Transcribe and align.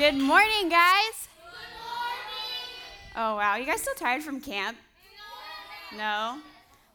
Good 0.00 0.16
morning, 0.16 0.70
guys. 0.70 1.28
Good 1.36 1.52
morning. 1.76 3.12
Oh, 3.16 3.36
wow. 3.36 3.56
You 3.56 3.66
guys 3.66 3.82
still 3.82 3.92
tired 3.92 4.22
from 4.22 4.40
camp? 4.40 4.78
No? 5.94 6.38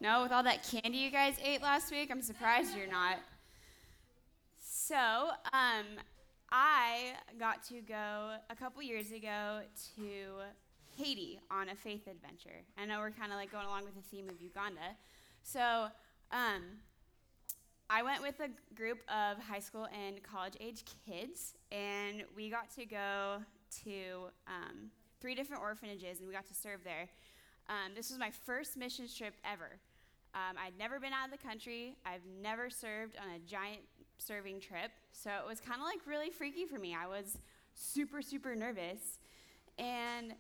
No, 0.02 0.24
with 0.24 0.32
all 0.32 0.42
that 0.42 0.68
candy 0.68 0.98
you 0.98 1.12
guys 1.12 1.36
ate 1.46 1.62
last 1.62 1.92
week? 1.92 2.10
I'm 2.10 2.24
surprised 2.24 2.76
you're 2.76 2.90
not. 2.90 3.18
So, 4.60 4.96
um, 5.54 5.86
I 6.52 7.14
got 7.38 7.64
to 7.66 7.80
go 7.82 8.38
a 8.50 8.56
couple 8.56 8.82
years 8.82 9.12
ago 9.12 9.60
to 9.98 10.42
Haiti 10.98 11.40
on 11.52 11.70
a 11.70 11.76
faith 11.76 12.08
adventure. 12.08 12.64
I 12.76 12.88
know 12.88 12.98
we're 13.02 13.12
kind 13.12 13.32
of 13.32 13.38
like 13.38 13.52
going 13.52 13.68
along 13.68 13.84
with 13.84 13.94
the 13.94 14.02
theme 14.02 14.30
of 14.30 14.42
Uganda. 14.42 14.98
So, 15.44 15.90
um, 16.32 16.64
I 17.90 18.02
went 18.02 18.22
with 18.22 18.40
a 18.40 18.50
group 18.74 19.00
of 19.08 19.38
high 19.38 19.60
school 19.60 19.88
and 19.94 20.22
college 20.24 20.56
age 20.60 20.84
kids, 21.08 21.54
and 21.72 22.24
we 22.36 22.50
got 22.50 22.72
to 22.76 22.86
go 22.86 23.38
to 23.84 24.30
um, 24.48 24.90
three 25.22 25.36
different 25.36 25.62
orphanages 25.62 26.20
and 26.20 26.28
we 26.28 26.34
got 26.34 26.48
to 26.48 26.56
serve 26.56 26.84
there. 26.84 27.08
Um, 27.70 27.94
this 27.96 28.10
was 28.10 28.18
my 28.18 28.32
first 28.32 28.76
mission 28.76 29.06
trip 29.08 29.36
ever. 29.44 29.80
Um, 30.34 30.58
I'd 30.58 30.78
never 30.80 31.00
been 31.00 31.14
out 31.14 31.32
of 31.32 31.32
the 31.32 31.48
country, 31.48 31.96
I've 32.06 32.26
never 32.42 32.70
served 32.70 33.18
on 33.18 33.36
a 33.36 33.40
giant 33.40 33.82
serving 34.18 34.60
trip, 34.62 34.92
so 35.12 35.30
it 35.30 35.48
was 35.48 35.60
kind 35.60 35.80
of 35.80 35.86
like 35.86 36.00
really 36.08 36.30
freaky 36.30 36.66
for 36.66 36.80
me. 36.80 36.96
I 36.96 37.08
was 37.08 37.38
super, 37.76 38.22
super 38.22 38.56
nervous. 38.56 39.20
And 39.78 40.34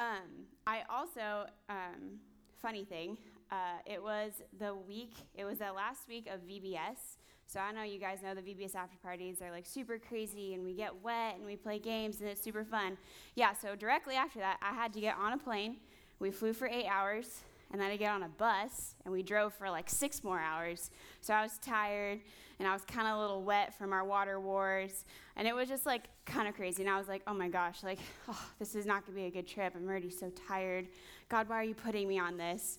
um, 0.00 0.46
I 0.66 0.82
also, 0.90 1.46
um, 1.68 2.18
funny 2.60 2.84
thing, 2.84 3.16
uh, 3.50 3.80
it 3.86 4.02
was 4.02 4.32
the 4.58 4.74
week, 4.74 5.14
it 5.34 5.44
was 5.44 5.58
the 5.58 5.72
last 5.72 6.08
week 6.08 6.28
of 6.32 6.40
VBS. 6.40 7.16
So 7.46 7.60
I 7.60 7.72
know 7.72 7.82
you 7.82 7.98
guys 7.98 8.22
know 8.22 8.34
the 8.34 8.42
VBS 8.42 8.74
after 8.74 8.98
parties 8.98 9.40
are 9.40 9.50
like 9.50 9.64
super 9.64 9.98
crazy 9.98 10.52
and 10.52 10.62
we 10.62 10.74
get 10.74 11.02
wet 11.02 11.36
and 11.36 11.46
we 11.46 11.56
play 11.56 11.78
games 11.78 12.20
and 12.20 12.28
it's 12.28 12.42
super 12.42 12.62
fun. 12.62 12.98
Yeah, 13.36 13.54
so 13.54 13.74
directly 13.74 14.16
after 14.16 14.38
that, 14.40 14.58
I 14.60 14.74
had 14.74 14.92
to 14.92 15.00
get 15.00 15.16
on 15.16 15.32
a 15.32 15.38
plane. 15.38 15.76
We 16.18 16.30
flew 16.30 16.52
for 16.52 16.68
eight 16.68 16.86
hours 16.86 17.40
and 17.70 17.80
then 17.80 17.90
I 17.90 17.96
get 17.96 18.10
on 18.10 18.22
a 18.22 18.28
bus 18.28 18.94
and 19.04 19.12
we 19.12 19.22
drove 19.22 19.54
for 19.54 19.70
like 19.70 19.88
six 19.88 20.22
more 20.22 20.38
hours. 20.38 20.90
So 21.22 21.32
I 21.32 21.42
was 21.42 21.58
tired 21.58 22.20
and 22.58 22.68
I 22.68 22.74
was 22.74 22.82
kind 22.84 23.08
of 23.08 23.16
a 23.16 23.20
little 23.20 23.42
wet 23.42 23.72
from 23.78 23.94
our 23.94 24.04
water 24.04 24.38
wars 24.40 25.06
and 25.36 25.48
it 25.48 25.54
was 25.54 25.70
just 25.70 25.86
like 25.86 26.04
kind 26.26 26.48
of 26.48 26.54
crazy. 26.54 26.82
And 26.82 26.90
I 26.90 26.98
was 26.98 27.08
like, 27.08 27.22
oh 27.26 27.34
my 27.34 27.48
gosh, 27.48 27.82
like, 27.82 28.00
oh, 28.28 28.46
this 28.58 28.74
is 28.74 28.84
not 28.84 29.06
gonna 29.06 29.16
be 29.16 29.24
a 29.24 29.30
good 29.30 29.46
trip. 29.46 29.72
I'm 29.74 29.88
already 29.88 30.10
so 30.10 30.30
tired. 30.48 30.88
God, 31.30 31.48
why 31.48 31.56
are 31.56 31.64
you 31.64 31.74
putting 31.74 32.08
me 32.08 32.18
on 32.18 32.36
this? 32.36 32.78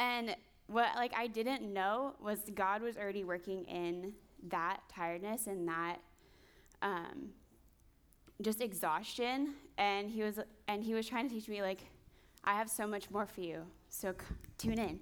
And 0.00 0.34
what 0.66 0.96
like 0.96 1.12
I 1.14 1.26
didn't 1.26 1.62
know 1.62 2.14
was 2.20 2.38
God 2.54 2.82
was 2.82 2.96
already 2.96 3.22
working 3.22 3.64
in 3.66 4.14
that 4.48 4.80
tiredness 4.88 5.46
and 5.46 5.68
that 5.68 5.96
um, 6.80 7.28
just 8.40 8.62
exhaustion, 8.62 9.54
and 9.76 10.08
he 10.08 10.22
was 10.22 10.40
and 10.68 10.82
he 10.82 10.94
was 10.94 11.06
trying 11.06 11.28
to 11.28 11.34
teach 11.34 11.48
me 11.48 11.60
like 11.60 11.82
I 12.44 12.54
have 12.54 12.70
so 12.70 12.86
much 12.86 13.10
more 13.10 13.26
for 13.26 13.42
you. 13.42 13.62
So 13.90 14.12
c- 14.12 14.34
tune 14.56 14.78
in, 14.78 15.00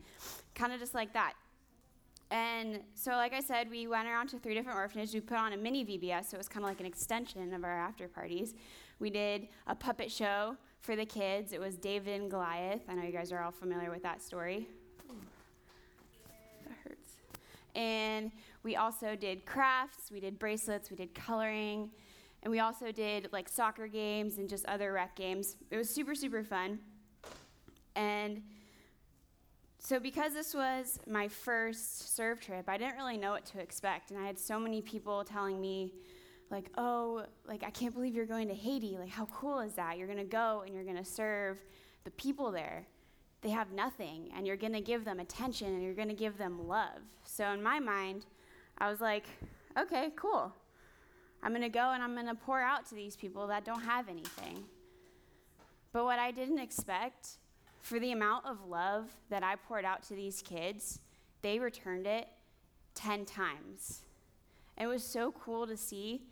kind 0.57 0.73
of 0.73 0.81
just 0.81 0.95
like 0.95 1.13
that. 1.13 1.35
And 2.31 2.81
so, 2.95 3.13
like 3.13 3.33
I 3.33 3.41
said, 3.41 3.71
we 3.71 3.87
went 3.87 4.09
around 4.09 4.29
to 4.31 4.39
three 4.39 4.55
different 4.55 4.79
orphanages. 4.79 5.15
We 5.15 5.21
put 5.21 5.39
on 5.39 5.53
a 5.53 5.57
mini 5.57 5.85
VBS, 5.85 6.31
so 6.31 6.35
it 6.35 6.39
was 6.39 6.49
kind 6.49 6.65
of 6.65 6.69
like 6.69 6.81
an 6.81 6.87
extension 6.87 7.55
of 7.55 7.65
our 7.65 7.79
after 7.79 8.09
parties. 8.09 8.55
We 8.99 9.11
did 9.11 9.49
a 9.69 9.77
puppet 9.77 10.11
show 10.11 10.57
for 10.81 10.97
the 10.97 11.07
kids. 11.07 11.53
It 11.53 11.61
was 11.61 11.77
David 11.77 12.21
and 12.21 12.31
Goliath. 12.31 12.83
I 12.89 12.95
know 12.95 13.05
you 13.05 13.13
guys 13.13 13.31
are 13.33 13.43
all 13.43 13.53
familiar 13.53 13.91
with 13.91 14.03
that 14.03 14.21
story. 14.21 14.67
And 17.79 18.33
we 18.65 18.75
also 18.75 19.15
did 19.15 19.47
crafts, 19.47 20.11
we 20.11 20.19
did 20.19 20.37
bracelets, 20.37 20.91
we 20.91 20.97
did 20.97 21.15
coloring, 21.15 21.91
and 22.43 22.51
we 22.51 22.59
also 22.59 22.91
did 22.91 23.29
like 23.33 23.49
soccer 23.49 23.87
games 23.87 24.39
and 24.39 24.49
just 24.49 24.67
other 24.67 24.93
rec 24.93 25.15
games. 25.15 25.55
It 25.71 25.77
was 25.77 25.89
super, 25.89 26.17
super 26.17 26.43
fun. 26.43 26.81
And 27.95 28.43
so, 29.79 30.01
because 30.01 30.35
this 30.35 30.55
was 30.55 30.99
my 31.07 31.29
first 31.29 32.17
serve 32.17 32.41
trip, 32.41 32.69
I 32.69 32.79
didn't 32.79 32.97
really 32.97 33.17
know 33.17 33.31
what 33.31 33.47
to 33.47 33.61
expect. 33.61 34.11
And 34.11 34.19
I 34.19 34.27
had 34.27 34.41
so 34.41 34.59
many 34.59 34.83
people 34.83 35.23
telling 35.23 35.61
me, 35.61 35.95
like, 36.51 36.71
oh, 36.79 37.27
like, 37.47 37.63
I 37.63 37.71
can't 37.71 37.95
believe 37.95 38.13
you're 38.13 38.27
going 38.27 38.49
to 38.49 38.55
Haiti. 38.55 38.97
Like, 38.99 39.11
how 39.11 39.27
cool 39.27 39.61
is 39.61 39.75
that? 39.75 39.99
You're 39.99 40.09
going 40.09 40.19
to 40.19 40.25
go 40.25 40.65
and 40.67 40.75
you're 40.75 40.85
going 40.85 40.97
to 40.97 41.05
serve 41.05 41.59
the 42.03 42.11
people 42.13 42.51
there 42.51 42.87
they 43.43 43.51
have 43.51 43.73
nothing 43.73 44.31
and 44.37 44.47
you're 44.47 44.57
going 44.57 44.73
to 44.73 44.81
give 44.81 45.05
them 45.05 45.21
attention 45.21 45.69
and 45.69 45.83
you're 45.83 45.95
going 45.95 46.09
to 46.09 46.15
give 46.15 46.39
them 46.39 46.67
love. 46.67 47.01
So 47.25 47.51
in 47.51 47.63
my 47.63 47.79
mind, 47.79 48.27
I 48.79 48.91
was 48.91 49.01
like, 49.01 49.25
okay, 49.79 50.11
cool. 50.17 50.53
I'm 51.43 51.53
going 51.53 51.63
to 51.63 51.69
go 51.69 51.93
and 51.93 52.03
I'm 52.03 52.15
going 52.15 52.27
to 52.27 52.35
pour 52.35 52.61
out 52.61 52.87
to 52.87 52.95
these 52.95 53.17
people 53.17 53.47
that 53.47 53.65
don't 53.65 53.83
have 53.83 54.09
anything. 54.09 54.65
But 55.93 56.05
what 56.05 56.19
I 56.19 56.31
didn't 56.31 56.59
expect 56.59 57.29
for 57.81 57.99
the 57.99 58.13
amount 58.13 58.45
of 58.45 58.67
love 58.67 59.07
that 59.31 59.43
I 59.43 59.55
poured 59.57 59.85
out 59.85 60.03
to 60.05 60.15
these 60.15 60.43
kids, 60.43 60.99
they 61.43 61.59
returned 61.59 62.07
it 62.07 62.29
10 62.95 63.25
times. 63.25 64.03
It 64.77 64.87
was 64.87 65.05
so 65.05 65.33
cool 65.33 65.67
to 65.67 65.77
see 65.77 66.23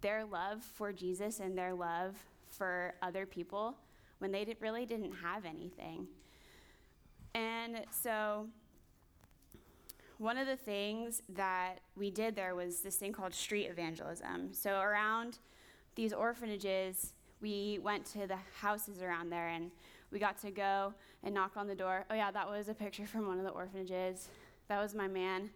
their 0.00 0.24
love 0.24 0.62
for 0.62 0.92
Jesus 0.92 1.40
and 1.40 1.56
their 1.56 1.74
love 1.74 2.16
for 2.50 2.94
other 3.02 3.26
people 3.26 3.76
when 4.18 4.32
they 4.32 4.46
really 4.60 4.86
didn't 4.86 5.12
have 5.12 5.44
anything. 5.44 6.06
And 7.34 7.80
so, 7.90 8.46
one 10.18 10.38
of 10.38 10.46
the 10.46 10.56
things 10.56 11.20
that 11.30 11.80
we 11.96 12.10
did 12.10 12.36
there 12.36 12.54
was 12.54 12.80
this 12.80 12.96
thing 12.96 13.12
called 13.12 13.34
street 13.34 13.66
evangelism. 13.66 14.52
So, 14.52 14.80
around 14.80 15.38
these 15.96 16.12
orphanages, 16.12 17.12
we 17.40 17.80
went 17.82 18.06
to 18.06 18.26
the 18.26 18.38
houses 18.60 19.02
around 19.02 19.30
there 19.30 19.48
and 19.48 19.70
we 20.10 20.18
got 20.18 20.40
to 20.42 20.50
go 20.50 20.94
and 21.24 21.34
knock 21.34 21.56
on 21.56 21.66
the 21.66 21.74
door. 21.74 22.04
Oh, 22.08 22.14
yeah, 22.14 22.30
that 22.30 22.48
was 22.48 22.68
a 22.68 22.74
picture 22.74 23.06
from 23.06 23.26
one 23.26 23.38
of 23.38 23.44
the 23.44 23.50
orphanages. 23.50 24.28
That 24.68 24.80
was 24.80 24.94
my 24.94 25.08
man. 25.08 25.50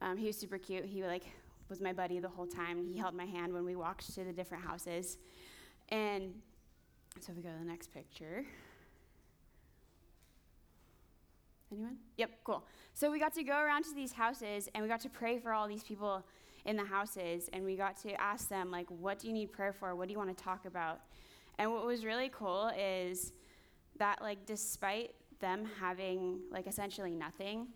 Um, 0.00 0.16
he 0.16 0.26
was 0.26 0.36
super 0.36 0.58
cute. 0.58 0.84
He 0.84 1.02
like 1.04 1.24
was 1.70 1.80
my 1.80 1.92
buddy 1.92 2.18
the 2.18 2.28
whole 2.28 2.46
time. 2.46 2.84
He 2.84 2.98
held 2.98 3.14
my 3.14 3.24
hand 3.24 3.52
when 3.52 3.64
we 3.64 3.76
walked 3.76 4.14
to 4.14 4.24
the 4.24 4.32
different 4.32 4.64
houses. 4.64 5.18
And 5.88 6.34
so, 7.20 7.32
if 7.32 7.36
we 7.36 7.42
go 7.42 7.50
to 7.50 7.58
the 7.58 7.64
next 7.64 7.92
picture. 7.92 8.44
Anyone? 11.70 11.96
Yep, 12.16 12.30
cool. 12.44 12.64
So 12.94 13.10
we 13.10 13.18
got 13.18 13.34
to 13.34 13.42
go 13.42 13.58
around 13.58 13.84
to 13.84 13.94
these 13.94 14.12
houses 14.12 14.68
and 14.74 14.82
we 14.82 14.88
got 14.88 15.00
to 15.00 15.08
pray 15.08 15.38
for 15.38 15.52
all 15.52 15.68
these 15.68 15.82
people 15.82 16.24
in 16.64 16.76
the 16.76 16.84
houses 16.84 17.48
and 17.52 17.64
we 17.64 17.76
got 17.76 17.96
to 18.02 18.20
ask 18.20 18.48
them 18.48 18.70
like 18.70 18.86
what 18.90 19.18
do 19.18 19.26
you 19.26 19.32
need 19.32 19.52
prayer 19.52 19.72
for? 19.72 19.94
What 19.94 20.08
do 20.08 20.12
you 20.12 20.18
want 20.18 20.36
to 20.36 20.44
talk 20.44 20.64
about? 20.64 21.00
And 21.58 21.72
what 21.72 21.84
was 21.84 22.04
really 22.04 22.30
cool 22.30 22.70
is 22.78 23.32
that 23.98 24.22
like 24.22 24.46
despite 24.46 25.14
them 25.40 25.66
having 25.80 26.40
like 26.50 26.66
essentially 26.66 27.14
nothing, 27.14 27.68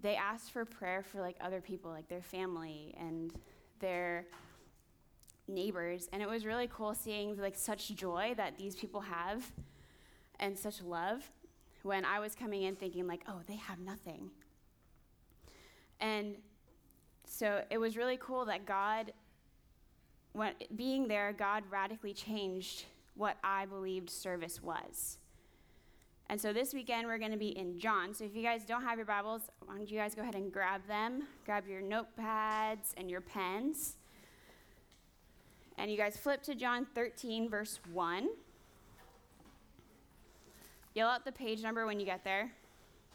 they 0.00 0.16
asked 0.16 0.52
for 0.52 0.64
prayer 0.64 1.02
for 1.02 1.20
like 1.20 1.36
other 1.40 1.60
people, 1.60 1.90
like 1.90 2.08
their 2.08 2.22
family 2.22 2.94
and 2.98 3.32
their 3.80 4.26
neighbors. 5.48 6.08
And 6.12 6.22
it 6.22 6.28
was 6.28 6.44
really 6.44 6.68
cool 6.72 6.94
seeing 6.94 7.36
like 7.36 7.56
such 7.56 7.94
joy 7.94 8.34
that 8.36 8.58
these 8.58 8.74
people 8.74 9.00
have 9.00 9.50
and 10.40 10.58
such 10.58 10.82
love 10.82 11.30
when 11.84 12.04
I 12.06 12.18
was 12.18 12.34
coming 12.34 12.62
in 12.62 12.76
thinking, 12.76 13.06
like, 13.06 13.22
oh, 13.28 13.40
they 13.46 13.56
have 13.56 13.78
nothing. 13.78 14.30
And 16.00 16.34
so 17.26 17.62
it 17.70 17.76
was 17.76 17.96
really 17.96 18.16
cool 18.16 18.46
that 18.46 18.64
God, 18.64 19.12
when, 20.32 20.54
being 20.76 21.06
there, 21.06 21.34
God 21.34 21.62
radically 21.70 22.14
changed 22.14 22.86
what 23.16 23.36
I 23.44 23.66
believed 23.66 24.08
service 24.08 24.62
was. 24.62 25.18
And 26.30 26.40
so 26.40 26.54
this 26.54 26.72
weekend 26.72 27.06
we're 27.06 27.18
going 27.18 27.32
to 27.32 27.36
be 27.36 27.56
in 27.56 27.78
John. 27.78 28.14
So 28.14 28.24
if 28.24 28.34
you 28.34 28.42
guys 28.42 28.64
don't 28.64 28.82
have 28.82 28.96
your 28.96 29.04
Bibles, 29.04 29.42
why 29.66 29.76
don't 29.76 29.90
you 29.90 29.98
guys 29.98 30.14
go 30.14 30.22
ahead 30.22 30.36
and 30.36 30.50
grab 30.50 30.80
them? 30.88 31.24
Grab 31.44 31.64
your 31.68 31.82
notepads 31.82 32.94
and 32.96 33.10
your 33.10 33.20
pens. 33.20 33.96
And 35.76 35.90
you 35.90 35.98
guys 35.98 36.16
flip 36.16 36.42
to 36.44 36.54
John 36.54 36.86
13, 36.94 37.50
verse 37.50 37.78
1. 37.92 38.30
Yell 40.94 41.08
out 41.08 41.24
the 41.24 41.32
page 41.32 41.62
number 41.62 41.86
when 41.86 41.98
you 41.98 42.06
get 42.06 42.22
there. 42.22 42.50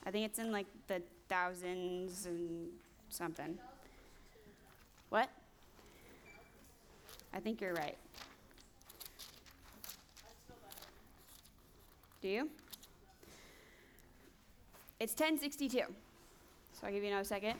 I 0.06 0.12
think 0.12 0.26
it's 0.26 0.38
in 0.38 0.52
like 0.52 0.68
the 0.88 1.02
thousands 1.30 2.26
and 2.26 2.68
something. 3.10 3.58
What? 5.10 5.30
I 7.34 7.40
think 7.40 7.62
you're 7.62 7.74
right. 7.74 7.98
Do 12.22 12.28
you? 12.28 12.50
It's 15.00 15.14
1062. 15.14 15.80
So 15.80 15.86
I'll 16.84 16.92
give 16.92 17.02
you 17.02 17.10
another 17.10 17.24
second. 17.24 17.56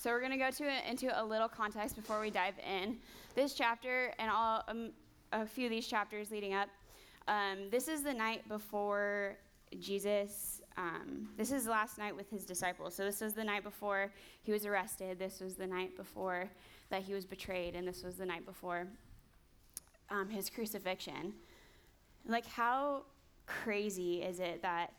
So 0.00 0.10
we're 0.10 0.20
going 0.20 0.30
to 0.30 0.38
go 0.38 0.48
to 0.52 0.88
into 0.88 1.20
a 1.20 1.24
little 1.24 1.48
context 1.48 1.96
before 1.96 2.20
we 2.20 2.30
dive 2.30 2.54
in. 2.64 2.98
This 3.34 3.52
chapter 3.52 4.14
and 4.20 4.30
all 4.30 4.62
um, 4.68 4.92
a 5.32 5.44
few 5.44 5.64
of 5.64 5.72
these 5.72 5.88
chapters 5.88 6.30
leading 6.30 6.54
up. 6.54 6.68
Um, 7.26 7.68
this 7.68 7.88
is 7.88 8.04
the 8.04 8.14
night 8.14 8.48
before 8.48 9.36
Jesus 9.80 10.62
um, 10.76 11.28
this 11.36 11.50
is 11.50 11.64
the 11.64 11.72
last 11.72 11.98
night 11.98 12.14
with 12.14 12.30
his 12.30 12.44
disciples. 12.44 12.94
So 12.94 13.04
this 13.04 13.20
was 13.20 13.34
the 13.34 13.42
night 13.42 13.64
before 13.64 14.12
he 14.44 14.52
was 14.52 14.64
arrested. 14.64 15.18
This 15.18 15.40
was 15.40 15.56
the 15.56 15.66
night 15.66 15.96
before 15.96 16.48
that 16.90 17.02
he 17.02 17.12
was 17.12 17.26
betrayed, 17.26 17.74
and 17.74 17.86
this 17.86 18.04
was 18.04 18.14
the 18.14 18.24
night 18.24 18.46
before 18.46 18.86
um, 20.10 20.28
his 20.28 20.48
crucifixion. 20.48 21.34
Like, 22.24 22.46
how 22.46 23.02
crazy 23.46 24.22
is 24.22 24.38
it 24.38 24.62
that 24.62 24.92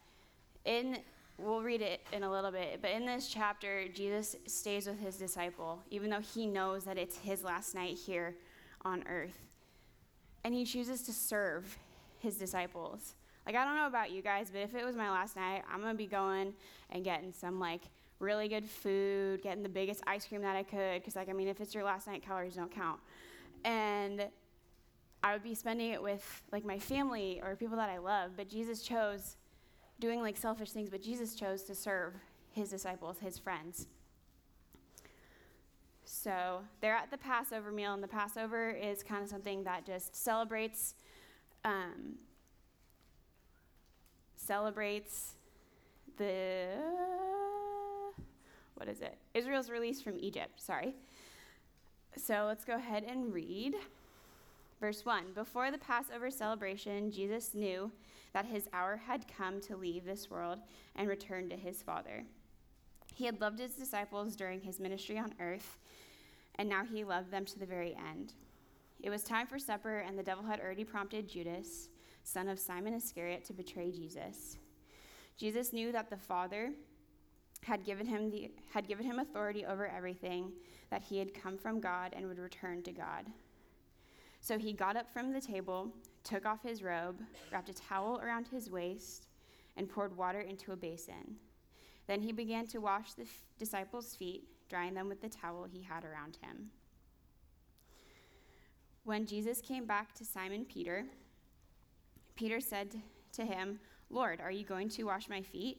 in 0.65 0.97
we'll 1.41 1.61
read 1.61 1.81
it 1.81 2.01
in 2.11 2.23
a 2.23 2.31
little 2.31 2.51
bit, 2.51 2.79
but 2.81 2.91
in 2.91 3.05
this 3.05 3.27
chapter, 3.27 3.87
Jesus 3.87 4.35
stays 4.45 4.87
with 4.87 4.99
his 4.99 5.15
disciple, 5.15 5.81
even 5.89 6.09
though 6.09 6.19
he 6.19 6.45
knows 6.45 6.85
that 6.85 6.97
it's 6.97 7.17
his 7.17 7.43
last 7.43 7.75
night 7.75 7.97
here 7.97 8.35
on 8.83 9.03
earth. 9.07 9.37
And 10.43 10.53
he 10.53 10.65
chooses 10.65 11.01
to 11.03 11.13
serve 11.13 11.77
his 12.19 12.37
disciples. 12.37 13.15
Like, 13.45 13.55
I 13.55 13.65
don't 13.65 13.75
know 13.75 13.87
about 13.87 14.11
you 14.11 14.21
guys, 14.21 14.49
but 14.51 14.59
if 14.59 14.75
it 14.75 14.85
was 14.85 14.95
my 14.95 15.09
last 15.09 15.35
night, 15.35 15.63
I'm 15.71 15.81
going 15.81 15.93
to 15.93 15.97
be 15.97 16.07
going 16.07 16.53
and 16.89 17.03
getting 17.03 17.33
some, 17.33 17.59
like, 17.59 17.81
really 18.19 18.47
good 18.47 18.65
food, 18.65 19.41
getting 19.41 19.63
the 19.63 19.69
biggest 19.69 20.03
ice 20.05 20.25
cream 20.25 20.41
that 20.41 20.55
I 20.55 20.63
could, 20.63 21.01
because, 21.01 21.15
like, 21.15 21.29
I 21.29 21.33
mean, 21.33 21.47
if 21.47 21.61
it's 21.61 21.73
your 21.73 21.83
last 21.83 22.07
night, 22.07 22.23
calories 22.23 22.55
don't 22.55 22.71
count. 22.71 22.99
And 23.65 24.27
I 25.23 25.33
would 25.33 25.43
be 25.43 25.55
spending 25.55 25.91
it 25.91 26.01
with, 26.01 26.43
like, 26.51 26.63
my 26.65 26.79
family 26.79 27.41
or 27.43 27.55
people 27.55 27.77
that 27.77 27.89
I 27.89 27.97
love, 27.97 28.31
but 28.37 28.49
Jesus 28.49 28.81
chose 28.81 29.37
doing, 29.99 30.21
like, 30.21 30.37
selfish 30.37 30.71
things, 30.71 30.89
but 30.89 31.01
Jesus 31.01 31.35
chose 31.35 31.63
to 31.63 31.75
serve 31.75 32.13
his 32.51 32.69
disciples, 32.69 33.19
his 33.19 33.37
friends. 33.37 33.87
So 36.03 36.61
they're 36.81 36.95
at 36.95 37.11
the 37.11 37.17
Passover 37.17 37.71
meal, 37.71 37.93
and 37.93 38.01
the 38.01 38.07
Passover 38.07 38.71
is 38.71 39.03
kind 39.03 39.23
of 39.23 39.29
something 39.29 39.63
that 39.63 39.85
just 39.85 40.15
celebrates 40.15 40.95
um, 41.63 42.15
celebrates 44.35 45.35
the 46.17 46.67
what 48.75 48.87
is 48.87 49.01
it? 49.01 49.17
Israel's 49.33 49.69
release 49.69 50.01
from 50.01 50.17
Egypt. 50.19 50.61
Sorry. 50.61 50.95
So 52.15 52.45
let's 52.47 52.65
go 52.65 52.75
ahead 52.75 53.03
and 53.03 53.33
read. 53.33 53.75
Verse 54.79 55.05
1 55.05 55.33
Before 55.35 55.69
the 55.69 55.77
Passover 55.77 56.31
celebration, 56.31 57.11
Jesus 57.11 57.53
knew 57.53 57.91
that 58.33 58.45
his 58.45 58.67
hour 58.73 58.97
had 58.97 59.25
come 59.27 59.59
to 59.61 59.75
leave 59.75 60.05
this 60.05 60.29
world 60.29 60.59
and 60.95 61.07
return 61.07 61.49
to 61.49 61.55
his 61.55 61.81
Father. 61.81 62.23
He 63.13 63.25
had 63.25 63.41
loved 63.41 63.59
his 63.59 63.73
disciples 63.73 64.35
during 64.35 64.61
his 64.61 64.79
ministry 64.79 65.17
on 65.17 65.33
earth, 65.39 65.79
and 66.55 66.69
now 66.69 66.85
he 66.85 67.03
loved 67.03 67.31
them 67.31 67.45
to 67.45 67.59
the 67.59 67.65
very 67.65 67.95
end. 68.11 68.33
It 69.01 69.09
was 69.09 69.23
time 69.23 69.47
for 69.47 69.59
supper, 69.59 69.99
and 69.99 70.17
the 70.17 70.23
devil 70.23 70.43
had 70.43 70.59
already 70.59 70.83
prompted 70.83 71.27
Judas 71.29 71.89
son 72.29 72.47
of 72.47 72.59
Simon 72.59 72.93
Iscariot, 72.93 73.43
to 73.45 73.53
betray 73.53 73.91
Jesus. 73.91 74.57
Jesus 75.37 75.73
knew 75.73 75.91
that 75.91 76.09
the 76.09 76.17
Father 76.17 76.71
had 77.63 77.83
given 77.83 78.05
him 78.05 78.29
the 78.29 78.51
had 78.71 78.87
given 78.87 79.05
him 79.05 79.19
authority 79.19 79.65
over 79.65 79.87
everything, 79.87 80.51
that 80.91 81.01
he 81.01 81.17
had 81.17 81.33
come 81.33 81.57
from 81.57 81.79
God 81.79 82.13
and 82.15 82.27
would 82.27 82.39
return 82.39 82.83
to 82.83 82.91
God. 82.91 83.25
So 84.41 84.57
he 84.57 84.73
got 84.73 84.95
up 84.95 85.11
from 85.11 85.33
the 85.33 85.41
table, 85.41 85.89
took 86.23 86.45
off 86.45 86.63
his 86.63 86.83
robe, 86.83 87.21
wrapped 87.51 87.69
a 87.69 87.73
towel 87.73 88.19
around 88.23 88.47
his 88.47 88.69
waist, 88.69 89.27
and 89.77 89.89
poured 89.89 90.15
water 90.15 90.41
into 90.41 90.71
a 90.71 90.75
basin. 90.75 91.37
Then 92.07 92.21
he 92.21 92.31
began 92.31 92.67
to 92.67 92.79
wash 92.79 93.13
the 93.13 93.23
f- 93.23 93.43
disciples' 93.57 94.15
feet, 94.15 94.47
drying 94.69 94.93
them 94.93 95.07
with 95.07 95.21
the 95.21 95.29
towel 95.29 95.67
he 95.71 95.81
had 95.81 96.03
around 96.03 96.37
him. 96.41 96.71
When 99.03 99.25
Jesus 99.25 99.61
came 99.61 99.85
back 99.85 100.13
to 100.15 100.25
Simon 100.25 100.65
Peter, 100.65 101.05
Peter 102.35 102.59
said 102.59 102.95
to 103.33 103.45
him, 103.45 103.79
Lord, 104.09 104.41
are 104.41 104.51
you 104.51 104.63
going 104.63 104.89
to 104.89 105.03
wash 105.03 105.29
my 105.29 105.41
feet? 105.41 105.77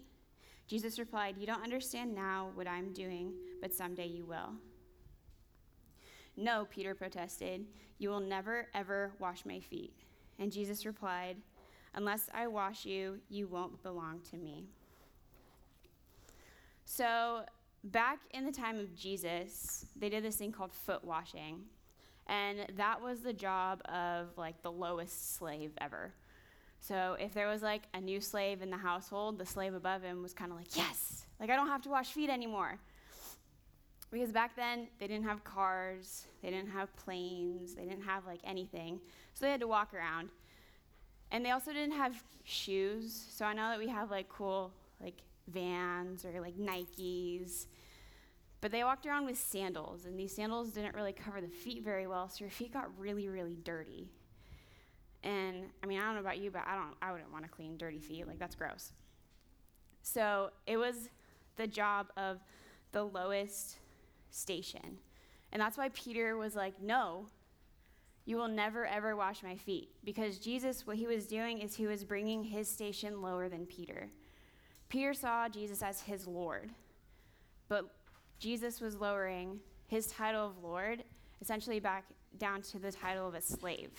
Jesus 0.66 0.98
replied, 0.98 1.36
You 1.36 1.46
don't 1.46 1.64
understand 1.64 2.14
now 2.14 2.50
what 2.54 2.68
I'm 2.68 2.92
doing, 2.92 3.32
but 3.60 3.74
someday 3.74 4.06
you 4.06 4.24
will. 4.24 4.52
No, 6.36 6.66
Peter 6.70 6.94
protested, 6.94 7.66
You 7.98 8.10
will 8.10 8.20
never, 8.20 8.68
ever 8.72 9.12
wash 9.18 9.44
my 9.44 9.58
feet. 9.58 9.92
And 10.40 10.50
Jesus 10.50 10.84
replied, 10.84 11.36
Unless 11.94 12.28
I 12.34 12.46
wash 12.46 12.84
you, 12.84 13.18
you 13.28 13.46
won't 13.46 13.82
belong 13.82 14.20
to 14.30 14.36
me. 14.36 14.64
So, 16.84 17.42
back 17.84 18.20
in 18.32 18.44
the 18.44 18.52
time 18.52 18.78
of 18.78 18.94
Jesus, 18.96 19.86
they 19.94 20.08
did 20.08 20.24
this 20.24 20.36
thing 20.36 20.50
called 20.50 20.72
foot 20.72 21.04
washing. 21.04 21.60
And 22.26 22.66
that 22.76 23.02
was 23.02 23.20
the 23.20 23.32
job 23.32 23.82
of 23.86 24.28
like 24.36 24.62
the 24.62 24.70
lowest 24.70 25.36
slave 25.36 25.72
ever. 25.80 26.12
So 26.80 27.16
if 27.20 27.34
there 27.34 27.46
was 27.46 27.60
like 27.60 27.82
a 27.92 28.00
new 28.00 28.20
slave 28.20 28.62
in 28.62 28.70
the 28.70 28.76
household, 28.76 29.38
the 29.38 29.44
slave 29.44 29.74
above 29.74 30.02
him 30.02 30.22
was 30.22 30.32
kind 30.32 30.50
of 30.50 30.56
like, 30.56 30.76
yes, 30.76 31.26
like 31.38 31.50
I 31.50 31.56
don't 31.56 31.66
have 31.66 31.82
to 31.82 31.88
wash 31.90 32.12
feet 32.12 32.30
anymore. 32.30 32.78
Because 34.10 34.32
back 34.32 34.56
then, 34.56 34.88
they 34.98 35.06
didn't 35.06 35.24
have 35.24 35.44
cars, 35.44 36.26
they 36.42 36.50
didn't 36.50 36.70
have 36.70 36.94
planes, 36.96 37.74
they 37.74 37.84
didn't 37.84 38.02
have 38.02 38.26
like 38.26 38.40
anything. 38.44 39.00
So 39.34 39.44
they 39.44 39.52
had 39.52 39.60
to 39.60 39.68
walk 39.68 39.94
around. 39.94 40.30
And 41.30 41.44
they 41.44 41.50
also 41.50 41.72
didn't 41.72 41.96
have 41.96 42.20
shoes. 42.42 43.26
So 43.30 43.44
I 43.44 43.52
know 43.52 43.68
that 43.68 43.78
we 43.78 43.88
have 43.88 44.10
like 44.10 44.28
cool 44.28 44.72
like 45.00 45.22
vans 45.48 46.24
or 46.24 46.40
like 46.40 46.58
Nikes. 46.58 47.66
But 48.60 48.72
they 48.72 48.84
walked 48.84 49.06
around 49.06 49.24
with 49.24 49.38
sandals, 49.38 50.04
and 50.04 50.18
these 50.18 50.34
sandals 50.34 50.72
didn't 50.72 50.94
really 50.94 51.14
cover 51.14 51.40
the 51.40 51.48
feet 51.48 51.82
very 51.82 52.06
well, 52.06 52.28
so 52.28 52.44
your 52.44 52.50
feet 52.50 52.74
got 52.74 52.90
really, 52.98 53.26
really 53.26 53.56
dirty. 53.64 54.10
And 55.22 55.64
I 55.82 55.86
mean, 55.86 55.98
I 55.98 56.04
don't 56.04 56.14
know 56.14 56.20
about 56.20 56.38
you, 56.38 56.50
but 56.50 56.62
I 56.66 56.74
don't 56.74 56.94
I 57.00 57.12
wouldn't 57.12 57.32
want 57.32 57.44
to 57.44 57.50
clean 57.50 57.78
dirty 57.78 58.00
feet. 58.00 58.26
Like 58.26 58.38
that's 58.38 58.54
gross. 58.54 58.92
So, 60.02 60.50
it 60.66 60.76
was 60.76 61.10
the 61.56 61.66
job 61.66 62.08
of 62.16 62.38
the 62.92 63.04
lowest 63.04 63.76
station. 64.30 64.98
And 65.52 65.60
that's 65.60 65.76
why 65.76 65.88
Peter 65.90 66.36
was 66.36 66.54
like, 66.54 66.80
"No. 66.80 67.28
You 68.24 68.36
will 68.36 68.48
never 68.48 68.86
ever 68.86 69.16
wash 69.16 69.42
my 69.42 69.56
feet." 69.56 69.90
Because 70.04 70.38
Jesus 70.38 70.86
what 70.86 70.96
he 70.96 71.06
was 71.06 71.26
doing 71.26 71.58
is 71.58 71.74
he 71.74 71.86
was 71.86 72.04
bringing 72.04 72.44
his 72.44 72.68
station 72.68 73.22
lower 73.22 73.48
than 73.48 73.66
Peter. 73.66 74.10
Peter 74.88 75.14
saw 75.14 75.48
Jesus 75.48 75.82
as 75.82 76.02
his 76.02 76.26
Lord. 76.26 76.70
But 77.68 77.86
Jesus 78.38 78.80
was 78.80 78.96
lowering 78.96 79.60
his 79.86 80.06
title 80.08 80.46
of 80.46 80.62
Lord 80.62 81.04
essentially 81.40 81.80
back 81.80 82.04
down 82.38 82.62
to 82.62 82.78
the 82.78 82.92
title 82.92 83.26
of 83.26 83.34
a 83.34 83.40
slave 83.40 83.90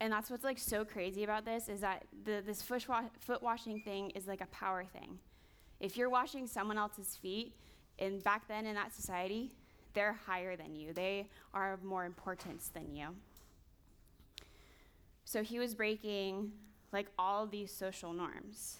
and 0.00 0.12
that's 0.12 0.30
what's 0.30 0.44
like 0.44 0.58
so 0.58 0.84
crazy 0.84 1.24
about 1.24 1.44
this 1.44 1.68
is 1.68 1.80
that 1.80 2.06
the, 2.24 2.42
this 2.44 2.62
foot, 2.62 2.84
foot 3.18 3.42
washing 3.42 3.80
thing 3.80 4.10
is 4.10 4.26
like 4.26 4.40
a 4.40 4.46
power 4.46 4.84
thing. 4.84 5.18
If 5.80 5.96
you're 5.96 6.10
washing 6.10 6.46
someone 6.46 6.78
else's 6.78 7.16
feet, 7.16 7.54
and 7.98 8.22
back 8.22 8.46
then 8.48 8.66
in 8.66 8.74
that 8.74 8.94
society, 8.94 9.52
they're 9.94 10.18
higher 10.26 10.56
than 10.56 10.74
you. 10.74 10.92
They 10.92 11.28
are 11.54 11.72
of 11.72 11.82
more 11.82 12.04
importance 12.04 12.70
than 12.72 12.94
you. 12.94 13.08
So 15.24 15.42
he 15.42 15.58
was 15.58 15.74
breaking 15.74 16.52
like 16.92 17.08
all 17.18 17.46
these 17.46 17.72
social 17.72 18.12
norms. 18.12 18.78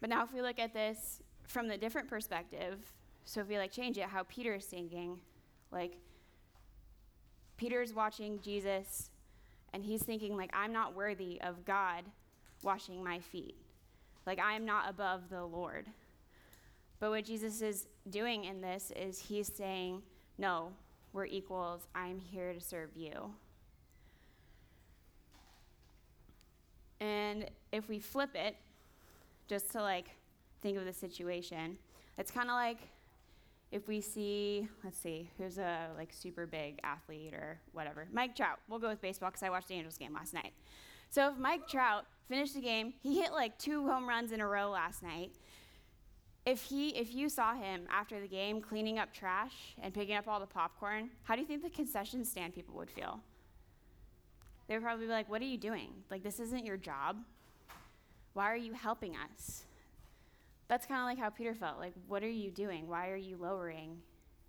But 0.00 0.08
now 0.08 0.24
if 0.24 0.32
we 0.32 0.40
look 0.40 0.58
at 0.58 0.72
this 0.72 1.20
from 1.46 1.68
the 1.68 1.76
different 1.76 2.08
perspective, 2.08 2.78
so 3.24 3.40
if 3.40 3.48
we 3.48 3.58
like 3.58 3.72
change 3.72 3.98
it, 3.98 4.04
how 4.04 4.24
Peter 4.28 4.54
is 4.54 4.64
thinking, 4.64 5.18
like 5.70 5.96
Peter's 7.58 7.92
watching 7.92 8.40
Jesus 8.42 9.10
and 9.72 9.84
he's 9.84 10.02
thinking 10.02 10.36
like 10.36 10.50
i'm 10.52 10.72
not 10.72 10.94
worthy 10.94 11.40
of 11.42 11.64
god 11.64 12.04
washing 12.62 13.02
my 13.02 13.18
feet 13.18 13.56
like 14.26 14.38
i 14.38 14.54
am 14.54 14.64
not 14.64 14.88
above 14.88 15.28
the 15.30 15.44
lord 15.44 15.86
but 17.00 17.10
what 17.10 17.24
jesus 17.24 17.60
is 17.62 17.88
doing 18.08 18.44
in 18.44 18.60
this 18.60 18.92
is 18.94 19.18
he's 19.18 19.52
saying 19.52 20.02
no 20.38 20.70
we're 21.12 21.26
equals 21.26 21.88
i'm 21.94 22.20
here 22.20 22.52
to 22.52 22.60
serve 22.60 22.90
you 22.94 23.32
and 27.00 27.50
if 27.72 27.88
we 27.88 27.98
flip 27.98 28.30
it 28.34 28.56
just 29.48 29.70
to 29.72 29.80
like 29.82 30.10
think 30.62 30.78
of 30.78 30.84
the 30.84 30.92
situation 30.92 31.76
it's 32.18 32.30
kind 32.30 32.48
of 32.48 32.54
like 32.54 32.78
if 33.72 33.86
we 33.86 34.00
see, 34.00 34.68
let's 34.82 34.98
see, 34.98 35.30
who's 35.38 35.58
a 35.58 35.88
like 35.96 36.12
super 36.12 36.46
big 36.46 36.80
athlete 36.82 37.32
or 37.32 37.58
whatever, 37.72 38.08
Mike 38.12 38.34
Trout. 38.34 38.58
We'll 38.68 38.80
go 38.80 38.88
with 38.88 39.00
baseball 39.00 39.30
because 39.30 39.42
I 39.42 39.50
watched 39.50 39.68
the 39.68 39.74
Angels 39.74 39.96
game 39.96 40.12
last 40.12 40.34
night. 40.34 40.52
So 41.08 41.28
if 41.30 41.38
Mike 41.38 41.68
Trout 41.68 42.04
finished 42.28 42.54
the 42.54 42.60
game, 42.60 42.94
he 43.02 43.20
hit 43.20 43.32
like 43.32 43.58
two 43.58 43.86
home 43.86 44.08
runs 44.08 44.32
in 44.32 44.40
a 44.40 44.46
row 44.46 44.70
last 44.70 45.02
night. 45.02 45.32
If 46.50 46.62
he, 46.62 46.88
if 46.88 47.14
you 47.14 47.28
saw 47.28 47.54
him 47.54 47.86
after 47.88 48.20
the 48.20 48.26
game 48.26 48.60
cleaning 48.60 48.98
up 48.98 49.14
trash 49.14 49.76
and 49.80 49.94
picking 49.94 50.16
up 50.16 50.26
all 50.26 50.40
the 50.40 50.46
popcorn, 50.46 51.10
how 51.22 51.36
do 51.36 51.42
you 51.42 51.46
think 51.46 51.62
the 51.62 51.70
concession 51.70 52.24
stand 52.24 52.54
people 52.54 52.74
would 52.74 52.90
feel? 52.90 53.20
They 54.66 54.74
would 54.74 54.82
probably 54.82 55.06
be 55.06 55.12
like, 55.12 55.28
"What 55.28 55.40
are 55.42 55.44
you 55.44 55.56
doing? 55.56 55.90
Like 56.10 56.24
this 56.24 56.40
isn't 56.40 56.66
your 56.66 56.76
job. 56.76 57.18
Why 58.32 58.50
are 58.50 58.56
you 58.56 58.72
helping 58.72 59.14
us?" 59.14 59.62
That's 60.66 60.86
kind 60.86 60.98
of 61.00 61.04
like 61.04 61.18
how 61.18 61.30
Peter 61.30 61.54
felt. 61.54 61.78
Like, 61.78 61.94
what 62.08 62.24
are 62.24 62.28
you 62.28 62.50
doing? 62.50 62.88
Why 62.88 63.10
are 63.10 63.16
you 63.16 63.36
lowering 63.36 64.02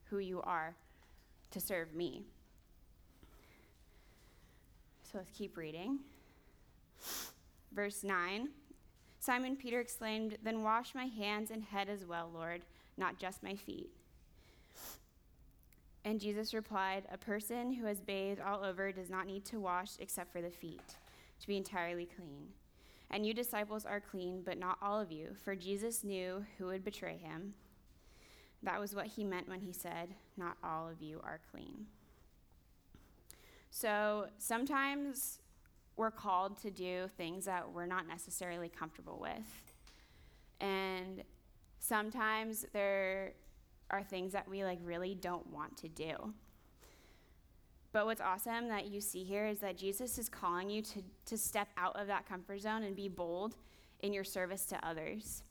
who 0.06 0.18
you 0.18 0.42
are 0.42 0.76
to 1.52 1.60
serve 1.60 1.94
me? 1.94 2.26
So 5.04 5.20
let's 5.20 5.30
keep 5.30 5.56
reading. 5.56 6.00
Verse 7.72 8.04
9 8.04 8.50
Simon 9.22 9.56
Peter 9.56 9.80
exclaimed, 9.80 10.40
Then 10.44 10.64
wash 10.64 10.96
my 10.96 11.06
hands 11.06 11.52
and 11.52 11.62
head 11.64 11.90
as 11.90 12.08
well, 12.08 12.32
Lord, 12.34 12.64
not 12.98 13.20
just 13.20 13.44
my 13.44 13.54
feet. 13.54 13.92
And 16.04 16.20
Jesus 16.20 16.56
replied, 16.56 17.04
A 17.12 17.20
person 17.20 17.72
who 17.72 17.86
has 17.86 18.02
bathed 18.02 18.42
all 18.42 18.64
over 18.64 18.92
does 18.92 19.12
not 19.12 19.28
need 19.28 19.46
to 19.46 19.60
wash 19.60 19.92
except 20.00 20.32
for 20.32 20.42
the 20.42 20.50
feet, 20.50 20.96
to 21.40 21.48
be 21.48 21.56
entirely 21.56 22.08
clean. 22.08 22.48
And 23.12 23.24
you 23.24 23.36
disciples 23.36 23.86
are 23.86 24.00
clean, 24.00 24.42
but 24.44 24.58
not 24.58 24.80
all 24.82 25.00
of 25.00 25.12
you, 25.12 25.36
for 25.44 25.56
Jesus 25.56 26.04
knew 26.04 26.44
who 26.58 26.66
would 26.66 26.84
betray 26.84 27.18
him. 27.18 27.54
That 28.64 28.80
was 28.80 28.96
what 28.96 29.06
he 29.06 29.24
meant 29.24 29.48
when 29.48 29.60
he 29.60 29.72
said, 29.72 30.16
Not 30.36 30.58
all 30.64 30.90
of 30.90 31.00
you 31.00 31.22
are 31.24 31.42
clean. 31.52 31.86
So 33.70 34.30
sometimes 34.40 35.38
we're 35.98 36.12
called 36.12 36.58
to 36.62 36.72
do 36.72 37.10
things 37.18 37.46
that 37.46 37.72
we're 37.72 37.86
not 37.86 38.08
necessarily 38.08 38.70
comfortable 38.70 39.20
with. 39.22 39.74
And 40.60 41.24
sometimes 41.80 42.66
there 42.74 43.34
are 43.90 44.04
things 44.04 44.32
that 44.34 44.48
we 44.48 44.64
like 44.64 44.80
really 44.84 45.16
don't 45.16 45.48
want 45.52 45.78
to 45.78 45.90
do. 45.90 46.34
But 47.92 48.06
what's 48.06 48.22
awesome 48.22 48.70
that 48.70 48.88
you 48.88 49.02
see 49.02 49.24
here 49.24 49.46
is 49.46 49.60
that 49.60 49.78
Jesus 49.78 50.18
is 50.18 50.30
calling 50.30 50.70
you 50.70 50.82
to, 50.82 51.04
to 51.26 51.38
step 51.38 51.68
out 51.78 52.00
of 52.00 52.08
that 52.08 52.26
comfort 52.26 52.62
zone 52.62 52.84
and 52.84 52.96
be 52.96 53.10
bold 53.10 53.58
in 54.00 54.14
your 54.14 54.24
service 54.24 54.66
to 54.68 54.88
others. 54.88 55.44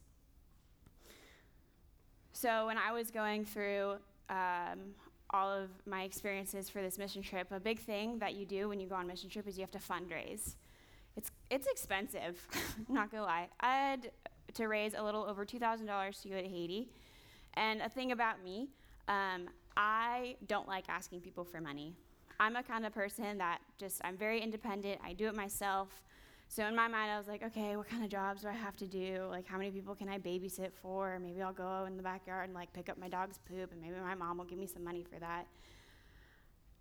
So, 2.33 2.65
when 2.65 2.77
I 2.77 2.91
was 2.91 3.11
going 3.11 3.45
through 3.45 3.97
um, 4.29 4.95
all 5.31 5.49
of 5.49 5.69
my 5.85 6.03
experiences 6.03 6.69
for 6.69 6.81
this 6.81 6.97
mission 6.97 7.21
trip, 7.21 7.51
a 7.51 7.59
big 7.59 7.79
thing 7.79 8.19
that 8.19 8.35
you 8.35 8.45
do 8.45 8.69
when 8.69 8.79
you 8.79 8.87
go 8.87 8.95
on 8.95 9.07
mission 9.07 9.29
trip 9.29 9.47
is 9.47 9.57
you 9.57 9.61
have 9.61 9.71
to 9.71 9.79
fundraise. 9.79 10.55
It's, 11.15 11.31
it's 11.49 11.67
expensive, 11.67 12.47
not 12.89 13.11
gonna 13.11 13.23
lie. 13.23 13.47
I 13.59 13.73
had 13.73 14.11
to 14.53 14.67
raise 14.67 14.93
a 14.93 15.03
little 15.03 15.23
over 15.23 15.45
$2,000 15.45 16.21
to 16.21 16.29
go 16.29 16.41
to 16.41 16.47
Haiti. 16.47 16.89
And 17.55 17.81
a 17.81 17.89
thing 17.89 18.11
about 18.11 18.43
me, 18.43 18.69
um, 19.07 19.49
I 19.75 20.35
don't 20.47 20.67
like 20.67 20.85
asking 20.89 21.21
people 21.21 21.43
for 21.43 21.61
money. 21.61 21.95
I'm 22.39 22.55
a 22.55 22.63
kind 22.63 22.85
of 22.85 22.93
person 22.93 23.37
that 23.37 23.59
just, 23.77 24.01
I'm 24.03 24.17
very 24.17 24.41
independent, 24.41 24.99
I 25.03 25.13
do 25.13 25.27
it 25.27 25.35
myself. 25.35 26.01
So 26.51 26.65
in 26.65 26.75
my 26.75 26.89
mind, 26.89 27.09
I 27.09 27.17
was 27.17 27.29
like, 27.29 27.43
okay, 27.43 27.77
what 27.77 27.87
kind 27.87 28.03
of 28.03 28.09
jobs 28.09 28.41
do 28.41 28.49
I 28.49 28.51
have 28.51 28.75
to 28.75 28.85
do? 28.85 29.25
Like, 29.29 29.47
how 29.47 29.57
many 29.57 29.71
people 29.71 29.95
can 29.95 30.09
I 30.09 30.19
babysit 30.19 30.73
for? 30.81 31.17
Maybe 31.17 31.41
I'll 31.41 31.53
go 31.53 31.85
in 31.87 31.95
the 31.95 32.03
backyard 32.03 32.49
and 32.49 32.53
like 32.53 32.73
pick 32.73 32.89
up 32.89 32.97
my 32.97 33.07
dog's 33.07 33.37
poop, 33.37 33.71
and 33.71 33.81
maybe 33.81 33.95
my 34.03 34.15
mom 34.15 34.37
will 34.37 34.43
give 34.43 34.59
me 34.59 34.67
some 34.67 34.83
money 34.83 35.05
for 35.09 35.17
that. 35.17 35.47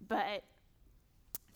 But 0.08 0.42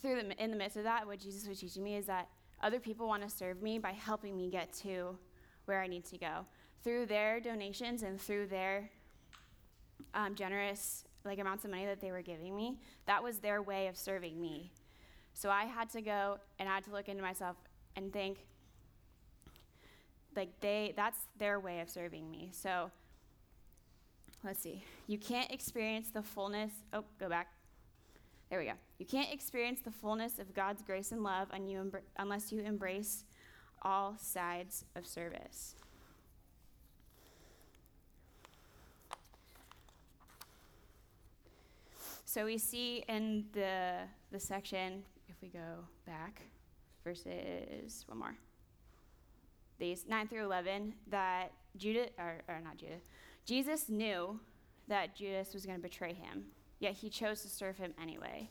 through 0.01 0.23
the, 0.23 0.45
in 0.45 0.53
the 0.53 0.57
midst 0.57 0.77
of 0.77 0.85
that, 0.85 1.09
what 1.09 1.19
Jesus 1.19 1.49
was 1.49 1.59
teaching 1.59 1.83
me 1.83 1.97
is 1.97 2.07
that 2.07 2.29
other 2.63 2.79
people 2.79 3.09
want 3.09 3.25
to 3.25 3.29
serve 3.29 3.61
me 3.61 3.81
by 3.81 3.91
helping 3.91 4.37
me 4.37 4.49
get 4.49 4.73
to 4.85 5.19
where 5.65 5.83
I 5.83 5.89
need 5.89 6.05
to 6.05 6.17
go 6.17 6.47
through 6.85 7.07
their 7.07 7.41
donations 7.41 8.05
and 8.05 8.21
through 8.21 8.47
their 8.47 8.91
um, 10.15 10.37
generous 10.37 11.05
like 11.25 11.41
amounts 11.41 11.65
of 11.65 11.73
money 11.73 11.87
that 11.87 12.01
they 12.01 12.13
were 12.13 12.23
giving 12.23 12.55
me. 12.55 12.79
That 13.07 13.25
was 13.25 13.41
their 13.41 13.61
way 13.61 13.89
of 13.89 13.97
serving 13.97 14.41
me. 14.41 14.71
So 15.33 15.51
I 15.51 15.65
had 15.65 15.91
to 15.91 16.01
go 16.01 16.39
and 16.61 16.69
I 16.69 16.77
had 16.77 16.85
to 16.85 16.93
look 16.93 17.09
into 17.09 17.25
myself 17.25 17.57
and 17.97 18.13
think, 18.13 18.39
like 20.37 20.61
they 20.61 20.93
that's 20.97 21.19
their 21.39 21.61
way 21.61 21.81
of 21.81 21.89
serving 21.89 22.31
me. 22.31 22.51
So 22.53 22.91
let's 24.43 24.61
see. 24.61 24.85
You 25.07 25.19
can't 25.19 25.51
experience 25.51 26.11
the 26.11 26.23
fullness. 26.23 26.73
Oh, 26.93 27.05
go 27.19 27.29
back. 27.29 27.49
There 28.51 28.59
we 28.59 28.67
go. 28.67 28.73
You 28.99 29.07
can't 29.07 29.33
experience 29.33 29.81
the 29.81 29.91
fullness 29.91 30.39
of 30.39 30.55
God's 30.55 30.83
grace 30.83 31.13
and 31.13 31.23
love 31.23 31.49
unless 32.19 32.53
you 32.53 32.61
embrace 32.61 33.25
all 33.83 34.17
sides 34.19 34.85
of 34.95 35.07
service. 35.07 35.75
So 42.25 42.45
we 42.47 42.59
see 42.59 43.05
in 43.09 43.45
the, 43.53 43.99
the 44.33 44.41
section, 44.41 45.05
if 45.29 45.37
we 45.41 45.49
go 45.49 45.85
back, 46.05 46.43
verses, 47.05 48.05
one 48.09 48.19
more, 48.19 48.35
these 49.79 50.07
9 50.09 50.29
through 50.29 50.45
11, 50.45 50.95
that 51.11 51.53
Judah, 51.77 52.07
or, 52.19 52.43
or 52.49 52.61
not 52.65 52.79
Judah, 52.79 53.01
Jesus 53.45 53.89
knew 53.89 54.41
that 54.89 55.15
Judas 55.15 55.53
was 55.53 55.67
going 55.67 55.79
to 55.79 55.83
betray 55.83 56.13
him, 56.13 56.45
yet 56.79 56.95
he 56.95 57.09
chose 57.09 57.43
to 57.43 57.49
serve 57.49 57.77
him 57.77 57.93
anyway. 58.01 58.51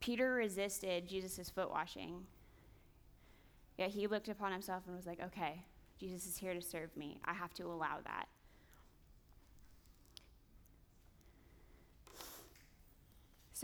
Peter 0.00 0.34
resisted 0.34 1.08
Jesus' 1.08 1.48
foot 1.48 1.70
washing, 1.70 2.24
yet 3.78 3.90
he 3.90 4.06
looked 4.06 4.28
upon 4.28 4.52
himself 4.52 4.84
and 4.86 4.96
was 4.96 5.06
like, 5.06 5.22
okay, 5.22 5.62
Jesus 5.98 6.26
is 6.26 6.36
here 6.36 6.54
to 6.54 6.60
serve 6.60 6.94
me. 6.96 7.18
I 7.24 7.32
have 7.32 7.54
to 7.54 7.64
allow 7.64 7.98
that. 8.04 8.26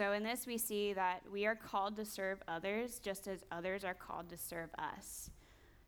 So, 0.01 0.13
in 0.13 0.23
this, 0.23 0.47
we 0.47 0.57
see 0.57 0.95
that 0.95 1.21
we 1.31 1.45
are 1.45 1.55
called 1.55 1.95
to 1.97 2.07
serve 2.07 2.43
others 2.49 3.01
just 3.01 3.29
as 3.29 3.45
others 3.53 3.85
are 3.85 3.93
called 3.93 4.31
to 4.31 4.39
serve 4.39 4.71
us. 4.79 5.29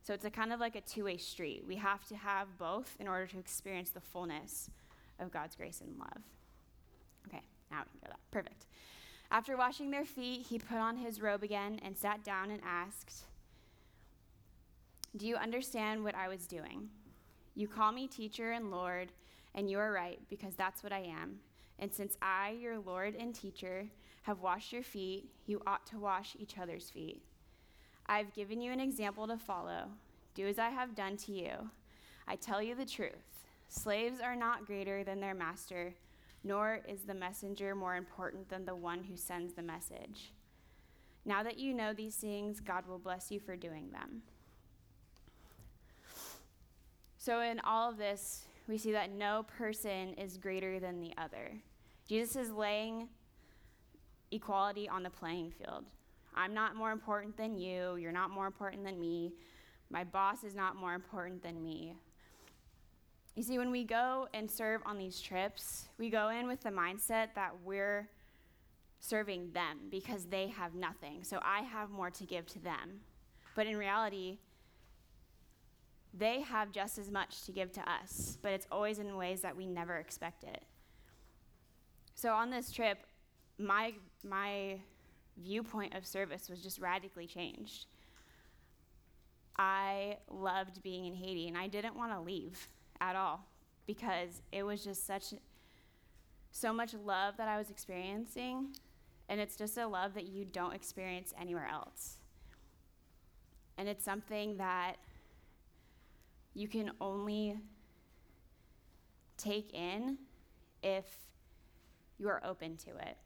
So, 0.02 0.12
it's 0.12 0.26
a 0.26 0.30
kind 0.30 0.52
of 0.52 0.60
like 0.60 0.76
a 0.76 0.82
two 0.82 1.04
way 1.04 1.16
street. 1.16 1.64
We 1.66 1.76
have 1.76 2.06
to 2.08 2.16
have 2.16 2.58
both 2.58 2.94
in 3.00 3.08
order 3.08 3.26
to 3.28 3.38
experience 3.38 3.88
the 3.88 4.02
fullness 4.02 4.68
of 5.18 5.32
God's 5.32 5.56
grace 5.56 5.80
and 5.80 5.98
love. 5.98 6.22
Okay, 7.26 7.40
now 7.70 7.78
we 7.78 7.84
can 7.84 8.00
go 8.04 8.08
that. 8.08 8.18
Perfect. 8.30 8.66
After 9.30 9.56
washing 9.56 9.90
their 9.90 10.04
feet, 10.04 10.44
he 10.46 10.58
put 10.58 10.76
on 10.76 10.98
his 10.98 11.22
robe 11.22 11.42
again 11.42 11.80
and 11.82 11.96
sat 11.96 12.22
down 12.22 12.50
and 12.50 12.60
asked, 12.66 13.24
Do 15.16 15.26
you 15.26 15.36
understand 15.36 16.04
what 16.04 16.14
I 16.14 16.28
was 16.28 16.46
doing? 16.46 16.90
You 17.54 17.66
call 17.66 17.92
me 17.92 18.08
teacher 18.08 18.50
and 18.50 18.70
Lord, 18.70 19.10
and 19.54 19.70
you 19.70 19.78
are 19.78 19.90
right, 19.90 20.20
because 20.28 20.54
that's 20.54 20.82
what 20.82 20.92
I 20.92 21.00
am. 21.00 21.38
And 21.78 21.92
since 21.92 22.18
I, 22.20 22.58
your 22.60 22.78
Lord 22.78 23.16
and 23.18 23.34
teacher, 23.34 23.88
have 24.22 24.40
washed 24.40 24.72
your 24.72 24.82
feet, 24.82 25.28
you 25.46 25.60
ought 25.66 25.86
to 25.86 25.98
wash 25.98 26.36
each 26.38 26.58
other's 26.58 26.90
feet. 26.90 27.22
I've 28.06 28.32
given 28.34 28.60
you 28.60 28.72
an 28.72 28.80
example 28.80 29.26
to 29.26 29.36
follow. 29.36 29.88
Do 30.34 30.46
as 30.46 30.58
I 30.58 30.70
have 30.70 30.94
done 30.94 31.16
to 31.18 31.32
you. 31.32 31.70
I 32.26 32.36
tell 32.36 32.62
you 32.62 32.74
the 32.74 32.86
truth 32.86 33.46
slaves 33.68 34.20
are 34.20 34.36
not 34.36 34.66
greater 34.66 35.02
than 35.02 35.18
their 35.18 35.34
master, 35.34 35.94
nor 36.44 36.80
is 36.86 37.02
the 37.02 37.14
messenger 37.14 37.74
more 37.74 37.96
important 37.96 38.48
than 38.48 38.66
the 38.66 38.74
one 38.74 39.02
who 39.02 39.16
sends 39.16 39.54
the 39.54 39.62
message. 39.62 40.32
Now 41.24 41.42
that 41.42 41.58
you 41.58 41.72
know 41.72 41.92
these 41.92 42.16
things, 42.16 42.60
God 42.60 42.86
will 42.86 42.98
bless 42.98 43.30
you 43.30 43.40
for 43.40 43.56
doing 43.56 43.90
them. 43.90 44.22
So, 47.16 47.40
in 47.40 47.60
all 47.60 47.88
of 47.88 47.98
this, 47.98 48.44
we 48.68 48.76
see 48.76 48.92
that 48.92 49.12
no 49.12 49.46
person 49.56 50.14
is 50.14 50.36
greater 50.36 50.80
than 50.80 51.00
the 51.00 51.12
other. 51.16 51.52
Jesus 52.08 52.34
is 52.34 52.50
laying 52.50 53.08
equality 54.32 54.88
on 54.88 55.02
the 55.02 55.10
playing 55.10 55.52
field. 55.52 55.84
I'm 56.34 56.54
not 56.54 56.74
more 56.74 56.90
important 56.90 57.36
than 57.36 57.58
you. 57.58 57.96
You're 57.96 58.12
not 58.12 58.30
more 58.30 58.46
important 58.46 58.84
than 58.84 58.98
me. 58.98 59.34
My 59.90 60.02
boss 60.02 60.42
is 60.42 60.54
not 60.54 60.76
more 60.76 60.94
important 60.94 61.42
than 61.42 61.62
me. 61.62 61.94
You 63.36 63.42
see, 63.42 63.58
when 63.58 63.70
we 63.70 63.84
go 63.84 64.28
and 64.34 64.50
serve 64.50 64.82
on 64.84 64.98
these 64.98 65.20
trips, 65.20 65.88
we 65.98 66.10
go 66.10 66.30
in 66.30 66.46
with 66.46 66.62
the 66.62 66.70
mindset 66.70 67.28
that 67.34 67.52
we're 67.64 68.08
serving 69.00 69.52
them 69.52 69.78
because 69.90 70.26
they 70.26 70.48
have 70.48 70.74
nothing. 70.74 71.24
So 71.24 71.38
I 71.42 71.60
have 71.60 71.90
more 71.90 72.10
to 72.10 72.24
give 72.24 72.46
to 72.48 72.58
them. 72.58 73.00
But 73.54 73.66
in 73.66 73.76
reality, 73.76 74.38
they 76.14 76.40
have 76.42 76.72
just 76.72 76.98
as 76.98 77.10
much 77.10 77.44
to 77.44 77.52
give 77.52 77.72
to 77.72 77.90
us, 77.90 78.38
but 78.42 78.52
it's 78.52 78.66
always 78.70 78.98
in 78.98 79.16
ways 79.16 79.40
that 79.40 79.56
we 79.56 79.66
never 79.66 79.96
expect 79.96 80.44
it. 80.44 80.62
So 82.14 82.34
on 82.34 82.50
this 82.50 82.70
trip, 82.70 82.98
my 83.62 83.92
my 84.24 84.78
viewpoint 85.36 85.94
of 85.94 86.06
service 86.06 86.48
was 86.48 86.62
just 86.62 86.80
radically 86.80 87.26
changed. 87.26 87.86
I 89.58 90.18
loved 90.30 90.82
being 90.82 91.06
in 91.06 91.14
Haiti 91.14 91.48
and 91.48 91.56
I 91.56 91.68
didn't 91.68 91.96
want 91.96 92.12
to 92.12 92.20
leave 92.20 92.68
at 93.00 93.16
all 93.16 93.46
because 93.86 94.42
it 94.50 94.62
was 94.62 94.82
just 94.84 95.06
such 95.06 95.34
so 96.50 96.72
much 96.72 96.94
love 96.94 97.36
that 97.36 97.48
I 97.48 97.58
was 97.58 97.70
experiencing 97.70 98.68
and 99.28 99.40
it's 99.40 99.56
just 99.56 99.76
a 99.78 99.86
love 99.86 100.14
that 100.14 100.26
you 100.26 100.44
don't 100.44 100.74
experience 100.74 101.32
anywhere 101.40 101.68
else. 101.70 102.18
And 103.78 103.88
it's 103.88 104.04
something 104.04 104.58
that 104.58 104.96
you 106.54 106.68
can 106.68 106.92
only 107.00 107.58
take 109.38 109.72
in 109.72 110.18
if 110.82 111.06
you 112.18 112.28
are 112.28 112.42
open 112.44 112.76
to 112.76 112.90
it. 112.90 113.16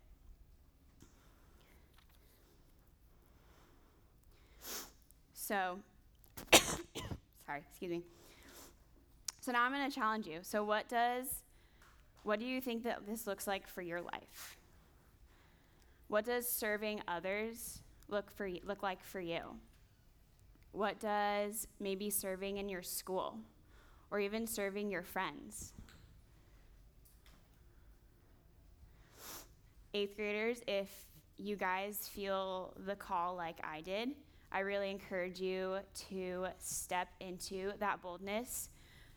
So, 5.46 5.78
sorry, 6.52 7.62
excuse 7.70 7.90
me. 7.92 8.02
So 9.40 9.52
now 9.52 9.62
I'm 9.62 9.70
going 9.70 9.88
to 9.88 9.94
challenge 9.94 10.26
you. 10.26 10.40
So 10.42 10.64
what 10.64 10.88
does 10.88 11.44
what 12.24 12.40
do 12.40 12.46
you 12.46 12.60
think 12.60 12.82
that 12.82 13.06
this 13.06 13.28
looks 13.28 13.46
like 13.46 13.68
for 13.68 13.80
your 13.80 14.00
life? 14.00 14.56
What 16.08 16.24
does 16.24 16.50
serving 16.50 17.00
others 17.06 17.80
look 18.08 18.28
for 18.32 18.50
look 18.64 18.82
like 18.82 19.04
for 19.04 19.20
you? 19.20 19.42
What 20.72 20.98
does 20.98 21.68
maybe 21.78 22.10
serving 22.10 22.56
in 22.56 22.68
your 22.68 22.82
school 22.82 23.38
or 24.10 24.18
even 24.18 24.48
serving 24.48 24.90
your 24.90 25.04
friends? 25.04 25.74
Eighth 29.94 30.16
graders, 30.16 30.60
if 30.66 30.90
you 31.36 31.54
guys 31.54 32.10
feel 32.12 32.74
the 32.84 32.96
call 32.96 33.36
like 33.36 33.58
I 33.62 33.80
did, 33.82 34.10
I 34.52 34.60
really 34.60 34.90
encourage 34.90 35.40
you 35.40 35.78
to 36.08 36.46
step 36.58 37.08
into 37.20 37.72
that 37.80 38.00
boldness 38.00 38.70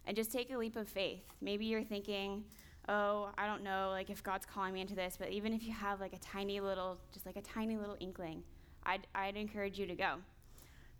and 0.06 0.16
just 0.16 0.32
take 0.32 0.52
a 0.52 0.58
leap 0.58 0.76
of 0.76 0.88
faith. 0.88 1.24
Maybe 1.42 1.66
you're 1.66 1.84
thinking, 1.84 2.44
oh, 2.88 3.30
I 3.38 3.46
don't 3.46 3.64
know, 3.64 3.90
like 3.92 4.10
if 4.10 4.24
God's 4.24 4.46
calling 4.46 4.74
me 4.74 4.82
into 4.82 4.96
this, 4.96 5.16
but 5.18 5.30
even 5.30 5.54
if 5.54 5.64
you 5.64 5.74
have 5.74 6.00
like 6.00 6.14
a 6.14 6.20
tiny 6.20 6.60
little, 6.60 7.00
just 7.14 7.26
like 7.26 7.36
a 7.36 7.42
tiny 7.42 7.78
little 7.78 7.96
inkling, 8.00 8.44
I'd, 8.84 9.08
I'd 9.14 9.38
encourage 9.38 9.78
you 9.78 9.86
to 9.86 9.96
go. 9.96 10.16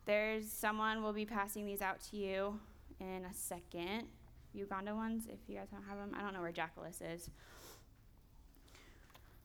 There's 0.06 0.52
someone 0.52 1.04
will 1.04 1.14
be 1.14 1.26
passing 1.26 1.66
these 1.66 1.82
out 1.82 2.00
to 2.12 2.18
you 2.18 2.60
in 3.00 3.26
a 3.26 3.34
second. 3.34 4.08
Uganda 4.54 4.96
ones, 4.96 5.26
if 5.28 5.40
you 5.48 5.56
guys 5.58 5.68
don't 5.72 5.84
have 5.88 5.98
them. 5.98 6.16
I 6.18 6.22
don't 6.22 6.34
know 6.34 6.42
where 6.42 6.52
Jackalis 6.52 7.02
is. 7.02 7.30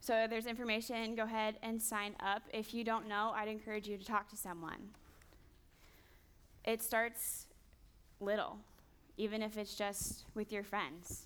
So 0.05 0.27
there's 0.29 0.45
information. 0.45 1.15
Go 1.15 1.23
ahead 1.23 1.57
and 1.63 1.81
sign 1.81 2.15
up. 2.21 2.43
If 2.53 2.75
you 2.75 2.85
don't 2.85 3.09
know, 3.09 3.33
I'd 3.35 3.49
encourage 3.49 3.89
you 3.89 3.97
to 3.97 4.05
talk 4.05 4.29
to 4.29 4.37
someone. 4.37 4.91
It 6.63 6.83
starts 6.83 7.47
little, 8.21 8.59
even 9.17 9.41
if 9.41 9.57
it's 9.57 9.75
just 9.75 10.27
with 10.35 10.53
your 10.53 10.63
friends. 10.63 11.25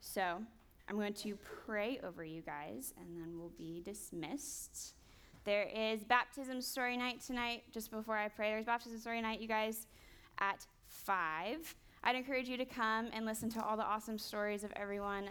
So 0.00 0.40
I'm 0.88 0.96
going 0.96 1.12
to 1.12 1.36
pray 1.66 2.00
over 2.02 2.24
you 2.24 2.40
guys, 2.40 2.94
and 2.98 3.20
then 3.20 3.38
we'll 3.38 3.52
be 3.58 3.82
dismissed. 3.84 4.94
There 5.44 5.64
is 5.64 6.04
baptism 6.04 6.62
story 6.62 6.96
night 6.96 7.20
tonight. 7.20 7.64
Just 7.70 7.90
before 7.90 8.16
I 8.16 8.28
pray, 8.28 8.52
there's 8.52 8.64
baptism 8.64 8.98
story 8.98 9.20
night, 9.20 9.42
you 9.42 9.48
guys, 9.48 9.86
at 10.38 10.66
5. 10.86 11.74
I'd 12.04 12.16
encourage 12.16 12.48
you 12.48 12.56
to 12.56 12.64
come 12.64 13.08
and 13.12 13.26
listen 13.26 13.50
to 13.50 13.64
all 13.64 13.76
the 13.76 13.84
awesome 13.84 14.18
stories 14.18 14.64
of 14.64 14.72
everyone 14.76 15.30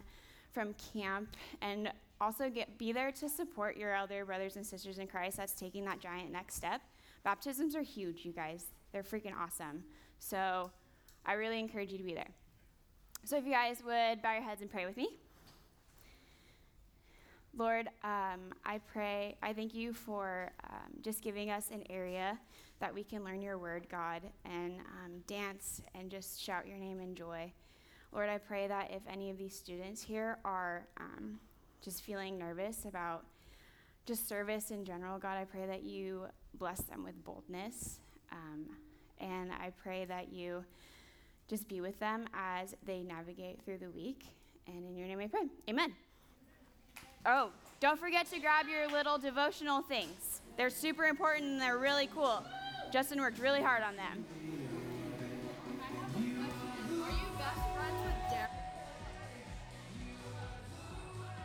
from 0.52 0.76
camp 0.94 1.36
and 1.62 1.92
also 2.20 2.50
get 2.50 2.78
be 2.78 2.92
there 2.92 3.12
to 3.12 3.30
support 3.30 3.78
your 3.78 3.94
elder 3.94 4.26
brothers 4.26 4.56
and 4.56 4.66
sisters 4.66 4.98
in 4.98 5.08
Christ 5.08 5.38
that's 5.38 5.54
taking 5.54 5.86
that 5.86 6.00
giant 6.00 6.32
next 6.32 6.56
step. 6.56 6.82
Baptisms 7.24 7.76
are 7.76 7.82
huge, 7.82 8.26
you 8.26 8.32
guys. 8.32 8.66
They're 8.92 9.04
freaking 9.04 9.34
awesome. 9.38 9.84
So 10.20 10.72
I 11.26 11.34
really 11.34 11.60
encourage 11.60 11.92
you 11.92 11.98
to 11.98 12.04
be 12.04 12.14
there. 12.14 12.30
So 13.24 13.38
if 13.38 13.46
you 13.46 13.52
guys 13.52 13.84
would 13.86 14.22
bow 14.22 14.34
your 14.34 14.42
heads 14.42 14.62
and 14.62 14.72
pray 14.72 14.86
with 14.86 14.98
me. 14.98 15.10
Lord, 17.58 17.88
um, 18.04 18.54
I 18.64 18.80
pray, 18.92 19.36
I 19.42 19.52
thank 19.52 19.74
you 19.74 19.92
for 19.92 20.52
um, 20.64 20.94
just 21.02 21.22
giving 21.22 21.50
us 21.50 21.70
an 21.72 21.84
area 21.90 22.38
that 22.80 22.94
we 22.94 23.04
can 23.04 23.24
learn 23.24 23.42
your 23.42 23.58
word, 23.58 23.88
God, 23.90 24.22
and 24.46 24.80
um, 25.04 25.24
dance 25.28 25.82
and 25.96 26.10
just 26.10 26.42
shout 26.42 26.68
your 26.68 26.78
name 26.78 27.00
in 27.00 27.16
joy. 27.16 27.52
Lord, 28.12 28.30
I 28.30 28.38
pray 28.38 28.68
that 28.68 28.92
if 28.92 29.02
any 29.12 29.30
of 29.30 29.38
these 29.38 29.56
students 29.56 30.02
here 30.02 30.38
are 30.46 30.88
um, 30.98 31.40
just 31.82 32.04
feeling 32.04 32.38
nervous 32.38 32.86
about 32.86 33.26
just 34.06 34.28
service 34.28 34.72
in 34.72 34.86
general, 34.86 35.20
God, 35.20 35.38
I 35.38 35.46
pray 35.46 35.66
that 35.66 35.84
you 35.84 36.28
bless 36.58 36.82
them 36.82 37.04
with 37.04 37.22
boldness. 37.24 38.00
Um, 38.32 38.68
and 39.20 39.52
I 39.52 39.72
pray 39.82 40.06
that 40.06 40.32
you 40.32 40.64
just 41.48 41.68
be 41.68 41.82
with 41.82 42.00
them 42.00 42.26
as 42.34 42.76
they 42.86 43.02
navigate 43.02 43.62
through 43.64 43.80
the 43.80 43.90
week. 43.90 44.26
And 44.68 44.86
in 44.86 44.96
your 44.96 45.08
name 45.08 45.20
I 45.20 45.28
pray. 45.28 45.48
Amen. 45.70 45.94
Oh, 47.26 47.50
don't 47.80 48.00
forget 48.00 48.30
to 48.32 48.40
grab 48.40 48.68
your 48.68 48.88
little 48.88 49.18
devotional 49.18 49.82
things. 49.82 50.42
They're 50.56 50.70
super 50.70 51.06
important 51.06 51.46
and 51.46 51.62
they're 51.62 51.78
really 51.78 52.10
cool. 52.14 52.44
Justin 52.92 53.20
worked 53.20 53.40
really 53.40 53.62
hard 53.62 53.84
on 53.84 53.96
them. 53.96 54.26